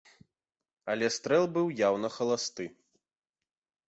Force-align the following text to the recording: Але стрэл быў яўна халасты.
Але 0.93 1.09
стрэл 1.17 1.45
быў 1.57 1.67
яўна 1.87 2.09
халасты. 2.15 2.65